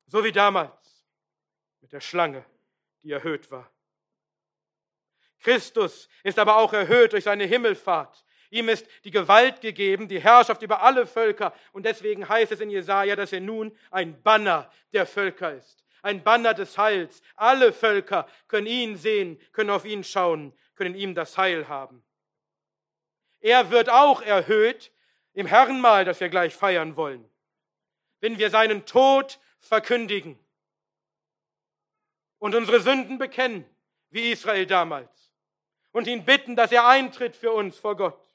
So 0.06 0.22
wie 0.22 0.32
damals 0.32 1.06
mit 1.80 1.92
der 1.92 2.00
Schlange, 2.00 2.44
die 3.02 3.12
erhöht 3.12 3.50
war. 3.50 3.70
Christus 5.40 6.08
ist 6.24 6.38
aber 6.38 6.56
auch 6.56 6.72
erhöht 6.72 7.12
durch 7.12 7.24
seine 7.24 7.44
Himmelfahrt. 7.44 8.24
Ihm 8.50 8.68
ist 8.68 8.86
die 9.04 9.10
Gewalt 9.10 9.60
gegeben, 9.60 10.08
die 10.08 10.20
Herrschaft 10.20 10.62
über 10.62 10.82
alle 10.82 11.06
Völker. 11.06 11.52
Und 11.72 11.84
deswegen 11.84 12.28
heißt 12.28 12.52
es 12.52 12.60
in 12.60 12.70
Jesaja, 12.70 13.14
dass 13.14 13.32
er 13.32 13.40
nun 13.40 13.76
ein 13.90 14.20
Banner 14.22 14.70
der 14.92 15.06
Völker 15.06 15.54
ist. 15.54 15.84
Ein 16.02 16.22
Banner 16.22 16.54
des 16.54 16.78
Heils. 16.78 17.22
Alle 17.36 17.72
Völker 17.72 18.26
können 18.46 18.66
ihn 18.66 18.96
sehen, 18.96 19.40
können 19.52 19.70
auf 19.70 19.84
ihn 19.84 20.02
schauen, 20.02 20.54
können 20.76 20.94
ihm 20.94 21.14
das 21.14 21.36
Heil 21.36 21.68
haben. 21.68 22.02
Er 23.40 23.70
wird 23.70 23.90
auch 23.90 24.22
erhöht 24.22 24.92
im 25.34 25.46
Herrenmahl, 25.46 26.04
das 26.04 26.20
wir 26.20 26.28
gleich 26.28 26.54
feiern 26.54 26.96
wollen. 26.96 27.28
Wenn 28.20 28.38
wir 28.38 28.50
seinen 28.50 28.86
Tod 28.86 29.38
verkündigen 29.60 30.38
und 32.38 32.54
unsere 32.54 32.80
Sünden 32.80 33.18
bekennen, 33.18 33.64
wie 34.10 34.30
Israel 34.30 34.66
damals, 34.66 35.32
und 35.92 36.06
ihn 36.06 36.24
bitten, 36.24 36.56
dass 36.56 36.72
er 36.72 36.86
eintritt 36.86 37.36
für 37.36 37.52
uns 37.52 37.78
vor 37.78 37.96
Gott 37.96 38.28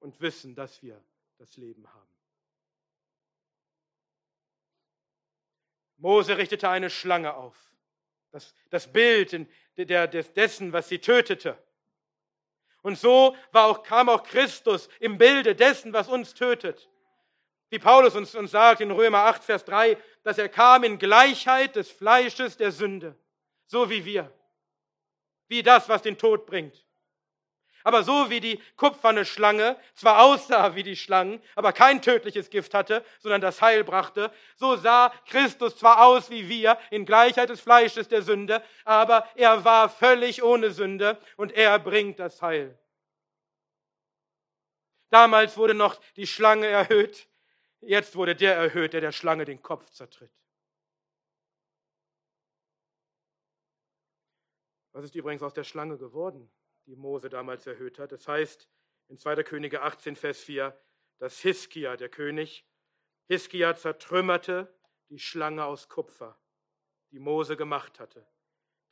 und 0.00 0.20
wissen, 0.20 0.54
dass 0.54 0.82
wir 0.82 1.02
das 1.38 1.56
Leben 1.56 1.86
haben. 1.86 2.06
Mose 5.98 6.36
richtete 6.36 6.68
eine 6.68 6.90
Schlange 6.90 7.34
auf. 7.34 7.56
Das, 8.30 8.54
das 8.70 8.92
Bild 8.92 9.46
der, 9.76 10.06
des, 10.06 10.32
dessen, 10.32 10.72
was 10.72 10.88
sie 10.88 10.98
tötete. 10.98 11.56
Und 12.82 12.98
so 12.98 13.36
auch, 13.52 13.82
kam 13.82 14.08
auch 14.08 14.22
Christus 14.22 14.88
im 15.00 15.18
Bilde 15.18 15.54
dessen, 15.54 15.92
was 15.92 16.08
uns 16.08 16.34
tötet. 16.34 16.88
Wie 17.68 17.78
Paulus 17.78 18.14
uns, 18.14 18.34
uns 18.34 18.52
sagt 18.52 18.80
in 18.80 18.90
Römer 18.90 19.24
8, 19.24 19.42
Vers 19.42 19.64
3, 19.64 19.96
dass 20.26 20.38
er 20.38 20.48
kam 20.48 20.82
in 20.82 20.98
Gleichheit 20.98 21.76
des 21.76 21.88
Fleisches 21.88 22.56
der 22.56 22.72
Sünde, 22.72 23.14
so 23.64 23.88
wie 23.90 24.04
wir. 24.04 24.28
Wie 25.46 25.62
das, 25.62 25.88
was 25.88 26.02
den 26.02 26.18
Tod 26.18 26.46
bringt. 26.46 26.84
Aber 27.84 28.02
so 28.02 28.28
wie 28.28 28.40
die 28.40 28.60
kupferne 28.74 29.24
Schlange 29.24 29.76
zwar 29.94 30.24
aussah 30.24 30.74
wie 30.74 30.82
die 30.82 30.96
Schlangen, 30.96 31.40
aber 31.54 31.72
kein 31.72 32.02
tödliches 32.02 32.50
Gift 32.50 32.74
hatte, 32.74 33.04
sondern 33.20 33.40
das 33.40 33.62
Heil 33.62 33.84
brachte, 33.84 34.32
so 34.56 34.74
sah 34.74 35.10
Christus 35.28 35.76
zwar 35.76 36.04
aus 36.04 36.28
wie 36.28 36.48
wir 36.48 36.76
in 36.90 37.06
Gleichheit 37.06 37.48
des 37.48 37.60
Fleisches 37.60 38.08
der 38.08 38.22
Sünde, 38.22 38.64
aber 38.84 39.28
er 39.36 39.64
war 39.64 39.88
völlig 39.88 40.42
ohne 40.42 40.72
Sünde 40.72 41.20
und 41.36 41.52
er 41.52 41.78
bringt 41.78 42.18
das 42.18 42.42
Heil. 42.42 42.76
Damals 45.08 45.56
wurde 45.56 45.74
noch 45.74 46.00
die 46.16 46.26
Schlange 46.26 46.66
erhöht, 46.66 47.28
jetzt 47.86 48.16
wurde 48.16 48.34
der 48.34 48.56
erhöht, 48.56 48.92
der 48.92 49.00
der 49.00 49.12
Schlange 49.12 49.44
den 49.44 49.62
Kopf 49.62 49.90
zertritt. 49.90 50.32
Was 54.92 55.04
ist 55.04 55.14
übrigens 55.14 55.42
aus 55.42 55.54
der 55.54 55.64
Schlange 55.64 55.98
geworden? 55.98 56.50
die 56.86 56.96
Mose 56.96 57.28
damals 57.28 57.66
erhöht 57.66 57.98
hat. 57.98 58.12
Das 58.12 58.26
heißt 58.26 58.68
in 59.08 59.18
2. 59.18 59.42
Könige 59.42 59.82
18, 59.82 60.16
Vers 60.16 60.40
4, 60.40 60.78
dass 61.18 61.40
Hiskia, 61.40 61.96
der 61.96 62.08
König, 62.08 62.66
Hiskia 63.28 63.74
zertrümmerte 63.76 64.72
die 65.08 65.18
Schlange 65.18 65.64
aus 65.64 65.88
Kupfer, 65.88 66.38
die 67.10 67.18
Mose 67.18 67.56
gemacht 67.56 68.00
hatte. 68.00 68.26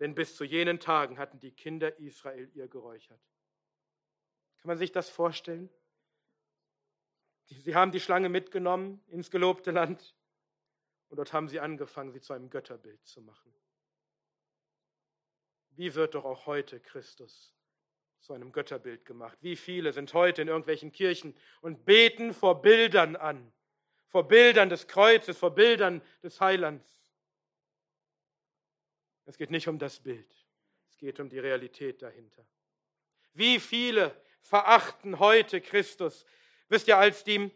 Denn 0.00 0.14
bis 0.14 0.36
zu 0.36 0.44
jenen 0.44 0.80
Tagen 0.80 1.18
hatten 1.18 1.38
die 1.38 1.52
Kinder 1.52 1.98
Israel 1.98 2.50
ihr 2.54 2.68
geräuchert. 2.68 3.20
Kann 4.58 4.68
man 4.68 4.78
sich 4.78 4.92
das 4.92 5.08
vorstellen? 5.08 5.70
Sie 7.46 7.74
haben 7.74 7.92
die 7.92 8.00
Schlange 8.00 8.28
mitgenommen 8.28 9.02
ins 9.08 9.30
gelobte 9.30 9.70
Land 9.70 10.14
und 11.08 11.18
dort 11.18 11.32
haben 11.32 11.48
sie 11.48 11.60
angefangen, 11.60 12.12
sie 12.12 12.20
zu 12.20 12.32
einem 12.32 12.50
Götterbild 12.50 13.04
zu 13.06 13.20
machen. 13.20 13.54
Wie 15.70 15.94
wird 15.94 16.14
doch 16.14 16.24
auch 16.24 16.46
heute 16.46 16.80
Christus 16.80 17.54
zu 18.24 18.32
einem 18.32 18.52
Götterbild 18.52 19.04
gemacht. 19.04 19.36
Wie 19.42 19.54
viele 19.54 19.92
sind 19.92 20.14
heute 20.14 20.42
in 20.42 20.48
irgendwelchen 20.48 20.90
Kirchen 20.92 21.36
und 21.60 21.84
beten 21.84 22.32
vor 22.32 22.62
Bildern 22.62 23.16
an, 23.16 23.52
vor 24.06 24.26
Bildern 24.26 24.70
des 24.70 24.86
Kreuzes, 24.86 25.36
vor 25.36 25.54
Bildern 25.54 26.00
des 26.22 26.40
Heilands. 26.40 27.04
Es 29.26 29.36
geht 29.36 29.50
nicht 29.50 29.68
um 29.68 29.78
das 29.78 30.00
Bild, 30.00 30.34
es 30.88 30.96
geht 30.96 31.20
um 31.20 31.28
die 31.28 31.38
Realität 31.38 32.00
dahinter. 32.00 32.46
Wie 33.34 33.60
viele 33.60 34.18
verachten 34.40 35.18
heute 35.18 35.60
Christus? 35.60 36.24
Wisst 36.74 36.88
ihr, 36.88 36.98
als 36.98 37.22
die, 37.22 37.52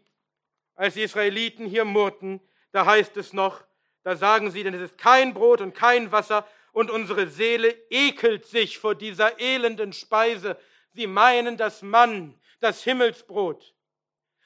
als 0.75 0.93
die 0.93 1.01
Israeliten 1.01 1.65
hier 1.65 1.83
murrten, 1.83 2.39
da 2.71 2.85
heißt 2.85 3.17
es 3.17 3.33
noch, 3.33 3.65
da 4.03 4.15
sagen 4.15 4.49
sie, 4.49 4.63
denn 4.63 4.73
es 4.73 4.79
ist 4.79 4.97
kein 4.97 5.33
Brot 5.33 5.59
und 5.59 5.75
kein 5.75 6.13
Wasser 6.13 6.47
und 6.71 6.89
unsere 6.89 7.27
Seele 7.27 7.67
ekelt 7.89 8.45
sich 8.45 8.79
vor 8.79 8.95
dieser 8.95 9.37
elenden 9.37 9.91
Speise. 9.91 10.57
Sie 10.91 11.05
meinen 11.05 11.57
das 11.57 11.81
Mann, 11.81 12.39
das 12.61 12.85
Himmelsbrot, 12.85 13.75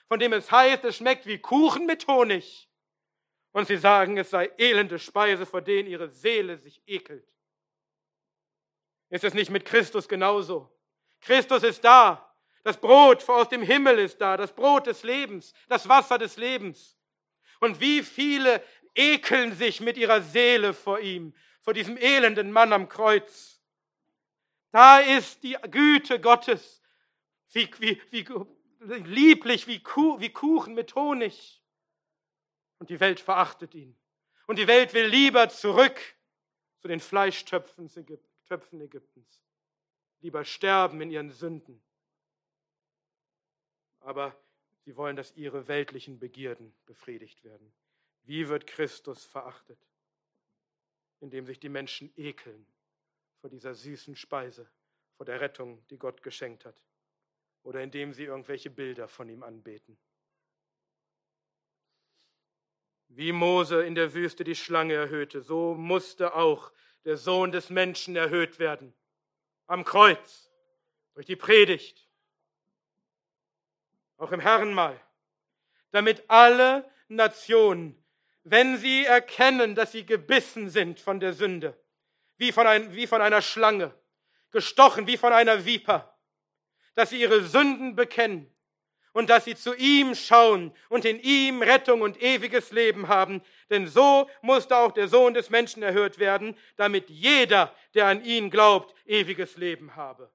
von 0.07 0.17
dem 0.17 0.33
es 0.33 0.51
heißt, 0.51 0.83
es 0.85 0.97
schmeckt 0.97 1.27
wie 1.27 1.37
Kuchen 1.37 1.85
mit 1.85 2.07
Honig. 2.07 2.67
Und 3.51 3.67
sie 3.67 3.77
sagen, 3.77 4.17
es 4.17 4.31
sei 4.31 4.49
elende 4.57 4.97
Speise, 4.97 5.45
vor 5.45 5.61
denen 5.61 5.87
ihre 5.87 6.09
Seele 6.09 6.57
sich 6.57 6.81
ekelt. 6.87 7.31
Ist 9.09 9.23
es 9.23 9.35
nicht 9.35 9.51
mit 9.51 9.65
Christus 9.65 10.07
genauso? 10.07 10.75
Christus 11.21 11.61
ist 11.61 11.83
da. 11.83 12.32
Das 12.63 12.79
Brot 12.79 13.27
aus 13.29 13.49
dem 13.49 13.61
Himmel 13.61 13.99
ist 13.99 14.19
da. 14.19 14.37
Das 14.37 14.53
Brot 14.53 14.87
des 14.87 15.03
Lebens. 15.03 15.53
Das 15.67 15.87
Wasser 15.87 16.17
des 16.17 16.37
Lebens. 16.37 16.97
Und 17.59 17.79
wie 17.79 18.01
viele 18.01 18.63
ekeln 18.95 19.55
sich 19.55 19.81
mit 19.81 19.97
ihrer 19.97 20.21
Seele 20.21 20.73
vor 20.73 20.99
ihm, 20.99 21.33
vor 21.61 21.73
diesem 21.73 21.97
elenden 21.97 22.51
Mann 22.51 22.73
am 22.73 22.89
Kreuz. 22.89 23.61
Da 24.71 24.99
ist 24.99 25.43
die 25.43 25.57
Güte 25.69 26.19
Gottes, 26.19 26.81
wie, 27.51 27.69
wie, 27.79 28.01
wie 28.11 28.25
lieblich 29.05 29.67
wie, 29.67 29.81
Kuh, 29.81 30.19
wie 30.19 30.29
Kuchen 30.29 30.73
mit 30.73 30.95
Honig. 30.95 31.61
Und 32.79 32.89
die 32.89 32.99
Welt 32.99 33.19
verachtet 33.19 33.75
ihn. 33.75 33.97
Und 34.47 34.57
die 34.57 34.67
Welt 34.67 34.93
will 34.93 35.05
lieber 35.05 35.49
zurück 35.49 35.99
zu 36.79 36.87
den 36.87 36.99
Fleischtöpfen 36.99 37.89
Ägyptens. 38.81 39.41
Lieber 40.19 40.43
sterben 40.43 41.01
in 41.01 41.11
ihren 41.11 41.31
Sünden. 41.31 41.81
Aber 44.03 44.37
sie 44.85 44.95
wollen, 44.95 45.15
dass 45.15 45.35
ihre 45.35 45.67
weltlichen 45.67 46.19
Begierden 46.19 46.73
befriedigt 46.85 47.43
werden. 47.43 47.73
Wie 48.23 48.47
wird 48.47 48.67
Christus 48.67 49.25
verachtet? 49.25 49.79
Indem 51.19 51.45
sich 51.45 51.59
die 51.59 51.69
Menschen 51.69 52.13
ekeln 52.15 52.65
vor 53.39 53.49
dieser 53.49 53.73
süßen 53.73 54.15
Speise, 54.15 54.69
vor 55.15 55.25
der 55.25 55.41
Rettung, 55.41 55.85
die 55.87 55.97
Gott 55.97 56.21
geschenkt 56.21 56.65
hat. 56.65 56.75
Oder 57.63 57.81
indem 57.81 58.13
sie 58.13 58.25
irgendwelche 58.25 58.69
Bilder 58.69 59.07
von 59.07 59.29
ihm 59.29 59.41
anbeten. 59.41 59.97
Wie 63.07 63.31
Mose 63.31 63.83
in 63.83 63.95
der 63.95 64.13
Wüste 64.13 64.43
die 64.43 64.55
Schlange 64.55 64.95
erhöhte, 64.95 65.41
so 65.41 65.75
musste 65.75 66.33
auch 66.35 66.71
der 67.05 67.15
Sohn 67.15 67.51
des 67.51 67.69
Menschen 67.69 68.15
erhöht 68.15 68.59
werden. 68.59 68.93
Am 69.67 69.85
Kreuz, 69.85 70.51
durch 71.13 71.25
die 71.25 71.35
Predigt, 71.35 72.02
auch 74.23 74.31
im 74.31 74.39
Herrenmahl, 74.39 74.99
damit 75.91 76.23
alle 76.29 76.89
Nationen 77.07 78.03
wenn 78.43 78.77
sie 78.77 79.05
erkennen, 79.05 79.75
dass 79.75 79.91
sie 79.91 80.05
gebissen 80.05 80.69
sind 80.69 80.99
von 80.99 81.19
der 81.19 81.33
Sünde, 81.33 81.77
wie 82.37 82.51
von, 82.51 82.67
ein, 82.67 82.93
wie 82.93 83.07
von 83.07 83.21
einer 83.21 83.41
Schlange, 83.41 83.93
gestochen 84.51 85.07
wie 85.07 85.17
von 85.17 85.31
einer 85.31 85.65
Viper, 85.65 86.17
dass 86.95 87.09
sie 87.09 87.21
ihre 87.21 87.43
Sünden 87.43 87.95
bekennen 87.95 88.53
und 89.13 89.29
dass 89.29 89.45
sie 89.45 89.55
zu 89.55 89.73
ihm 89.75 90.13
schauen 90.13 90.75
und 90.89 91.05
in 91.05 91.19
ihm 91.21 91.61
Rettung 91.61 92.01
und 92.01 92.21
ewiges 92.21 92.71
Leben 92.71 93.07
haben. 93.07 93.41
Denn 93.69 93.87
so 93.87 94.29
musste 94.41 94.75
auch 94.75 94.91
der 94.91 95.07
Sohn 95.07 95.33
des 95.33 95.49
Menschen 95.49 95.81
erhört 95.81 96.19
werden, 96.19 96.57
damit 96.75 97.09
jeder, 97.09 97.73
der 97.93 98.07
an 98.07 98.25
ihn 98.25 98.49
glaubt, 98.49 98.93
ewiges 99.05 99.55
Leben 99.55 99.95
habe. 99.95 100.31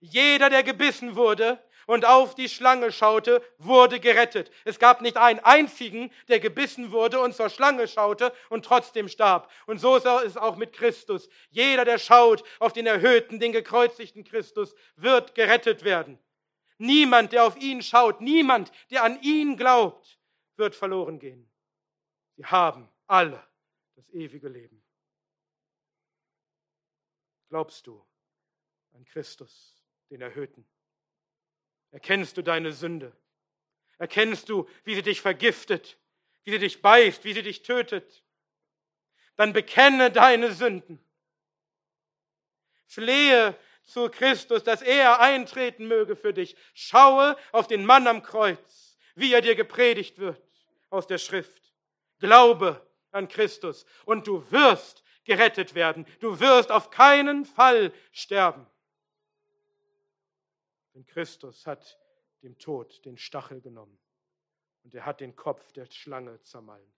Jeder, 0.00 0.50
der 0.50 0.62
gebissen 0.62 1.16
wurde, 1.16 1.58
und 1.88 2.04
auf 2.04 2.34
die 2.34 2.50
Schlange 2.50 2.92
schaute, 2.92 3.42
wurde 3.56 3.98
gerettet. 3.98 4.50
Es 4.66 4.78
gab 4.78 5.00
nicht 5.00 5.16
einen 5.16 5.40
einzigen, 5.40 6.12
der 6.28 6.38
gebissen 6.38 6.92
wurde 6.92 7.18
und 7.18 7.34
zur 7.34 7.48
Schlange 7.48 7.88
schaute 7.88 8.34
und 8.50 8.66
trotzdem 8.66 9.08
starb. 9.08 9.50
Und 9.66 9.78
so 9.78 9.96
ist 9.96 10.04
es 10.04 10.36
auch 10.36 10.56
mit 10.56 10.74
Christus. 10.74 11.30
Jeder, 11.48 11.86
der 11.86 11.98
schaut 11.98 12.44
auf 12.58 12.74
den 12.74 12.86
erhöhten, 12.86 13.40
den 13.40 13.52
gekreuzigten 13.52 14.22
Christus, 14.22 14.74
wird 14.96 15.34
gerettet 15.34 15.82
werden. 15.82 16.18
Niemand, 16.76 17.32
der 17.32 17.44
auf 17.44 17.56
ihn 17.56 17.80
schaut, 17.80 18.20
niemand, 18.20 18.70
der 18.90 19.02
an 19.02 19.18
ihn 19.22 19.56
glaubt, 19.56 20.20
wird 20.56 20.74
verloren 20.74 21.18
gehen. 21.18 21.50
Sie 22.36 22.44
haben 22.44 22.86
alle 23.06 23.42
das 23.96 24.10
ewige 24.10 24.48
Leben. 24.48 24.84
Glaubst 27.48 27.86
du 27.86 28.04
an 28.92 29.06
Christus, 29.06 29.82
den 30.10 30.20
Erhöhten? 30.20 30.68
Erkennst 31.90 32.36
du 32.36 32.42
deine 32.42 32.72
Sünde? 32.72 33.12
Erkennst 33.98 34.48
du, 34.48 34.68
wie 34.84 34.94
sie 34.94 35.02
dich 35.02 35.20
vergiftet, 35.20 35.98
wie 36.44 36.52
sie 36.52 36.58
dich 36.58 36.82
beißt, 36.82 37.24
wie 37.24 37.32
sie 37.32 37.42
dich 37.42 37.62
tötet? 37.62 38.22
Dann 39.36 39.52
bekenne 39.52 40.10
deine 40.10 40.52
Sünden. 40.52 40.98
Flehe 42.86 43.56
zu 43.84 44.08
Christus, 44.10 44.64
dass 44.64 44.82
er 44.82 45.20
eintreten 45.20 45.88
möge 45.88 46.16
für 46.16 46.32
dich. 46.32 46.56
Schaue 46.74 47.36
auf 47.52 47.66
den 47.66 47.84
Mann 47.84 48.06
am 48.06 48.22
Kreuz, 48.22 48.98
wie 49.14 49.32
er 49.32 49.40
dir 49.40 49.54
gepredigt 49.54 50.18
wird 50.18 50.42
aus 50.90 51.06
der 51.06 51.18
Schrift. 51.18 51.74
Glaube 52.18 52.86
an 53.10 53.28
Christus 53.28 53.86
und 54.04 54.26
du 54.26 54.50
wirst 54.50 55.02
gerettet 55.24 55.74
werden. 55.74 56.06
Du 56.20 56.40
wirst 56.40 56.70
auf 56.70 56.90
keinen 56.90 57.44
Fall 57.44 57.92
sterben. 58.12 58.66
Denn 60.98 61.06
Christus 61.06 61.64
hat 61.64 61.96
dem 62.42 62.58
Tod 62.58 63.04
den 63.04 63.16
Stachel 63.16 63.60
genommen 63.60 64.00
und 64.82 64.92
er 64.96 65.06
hat 65.06 65.20
den 65.20 65.36
Kopf 65.36 65.70
der 65.70 65.86
Schlange 65.86 66.42
zermalmt. 66.42 66.92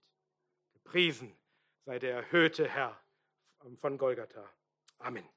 Gepriesen 0.73 1.37
sei 1.85 1.99
der 1.99 2.15
erhöhte 2.15 2.67
Herr 2.67 2.99
von 3.75 3.99
Golgatha. 3.99 4.49
Amen. 4.97 5.29